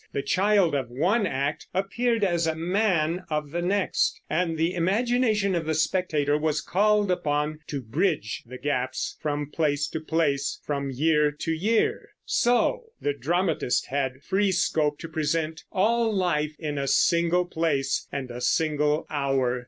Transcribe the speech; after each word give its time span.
The 0.13 0.23
child 0.23 0.73
of 0.73 0.89
one 0.89 1.27
act 1.27 1.67
appeared 1.75 2.23
as 2.23 2.45
the 2.45 2.55
man 2.55 3.23
of 3.29 3.51
the 3.51 3.61
next, 3.61 4.19
and 4.31 4.57
the 4.57 4.73
imagination 4.73 5.53
of 5.53 5.67
the 5.67 5.75
spectator 5.75 6.39
was 6.39 6.59
called 6.59 7.11
upon 7.11 7.59
to 7.67 7.83
bridge 7.83 8.41
the 8.47 8.57
gaps 8.57 9.15
from 9.21 9.51
place 9.51 9.87
to 9.89 9.99
place 9.99 10.57
and 10.59 10.65
from 10.65 10.89
year 10.89 11.29
to 11.31 11.51
year. 11.51 12.09
So 12.25 12.85
the 12.99 13.13
dramatist 13.13 13.89
had 13.89 14.23
free 14.23 14.51
scope 14.51 14.97
to 15.01 15.07
present 15.07 15.65
all 15.71 16.11
life 16.11 16.55
in 16.57 16.79
a 16.79 16.87
single 16.87 17.45
place 17.45 18.07
and 18.11 18.31
a 18.31 18.41
single 18.41 19.05
hour. 19.11 19.59